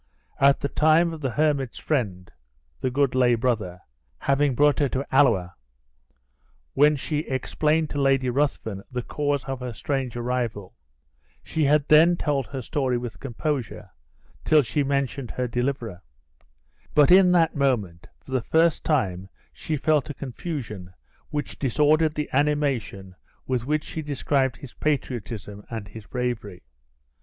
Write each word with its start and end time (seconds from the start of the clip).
At 0.39 0.61
the 0.61 0.67
time 0.67 1.13
of 1.13 1.21
the 1.21 1.29
hermit's 1.29 1.77
friend 1.77 2.31
(the 2.79 2.89
good 2.89 3.13
lay 3.13 3.35
brother), 3.35 3.81
having 4.17 4.55
brought 4.55 4.79
her 4.79 4.89
to 4.89 5.05
Alloa, 5.13 5.53
when 6.73 6.95
she 6.95 7.19
explained 7.19 7.91
to 7.91 8.01
Lady 8.01 8.27
Ruthven 8.27 8.81
the 8.91 9.03
cause 9.03 9.43
of 9.43 9.59
her 9.59 9.71
strange 9.71 10.15
arrival, 10.17 10.75
she 11.43 11.65
had 11.65 11.87
then 11.87 12.17
told 12.17 12.47
her 12.47 12.63
story 12.63 12.97
with 12.97 13.19
composure, 13.19 13.91
till 14.43 14.63
she 14.63 14.81
mentioned 14.81 15.29
her 15.29 15.47
deliverer; 15.47 16.01
but 16.95 17.11
in 17.11 17.31
that 17.33 17.55
moment, 17.55 18.07
for 18.25 18.31
the 18.31 18.41
first 18.41 18.83
time 18.83 19.29
she 19.53 19.77
felt 19.77 20.09
a 20.09 20.15
confusion 20.15 20.95
which 21.29 21.59
disordered 21.59 22.15
the 22.15 22.27
animation 22.33 23.13
with 23.45 23.65
which 23.67 23.83
she 23.83 24.01
described 24.01 24.55
his 24.57 24.73
patriotism 24.73 25.63
and 25.69 25.89
his 25.89 26.07
bravery. 26.07 26.63